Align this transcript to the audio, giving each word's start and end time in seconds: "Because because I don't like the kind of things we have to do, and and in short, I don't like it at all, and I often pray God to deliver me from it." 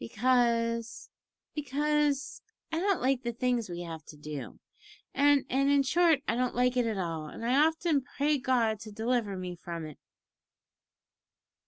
"Because 0.00 1.10
because 1.54 2.42
I 2.72 2.80
don't 2.80 3.00
like 3.00 3.22
the 3.22 3.26
kind 3.28 3.36
of 3.36 3.38
things 3.38 3.68
we 3.70 3.82
have 3.82 4.04
to 4.06 4.16
do, 4.16 4.58
and 5.14 5.44
and 5.48 5.70
in 5.70 5.84
short, 5.84 6.22
I 6.26 6.34
don't 6.34 6.56
like 6.56 6.76
it 6.76 6.86
at 6.86 6.98
all, 6.98 7.26
and 7.28 7.46
I 7.46 7.68
often 7.68 8.02
pray 8.02 8.36
God 8.38 8.80
to 8.80 8.90
deliver 8.90 9.36
me 9.36 9.54
from 9.54 9.86
it." 9.86 10.00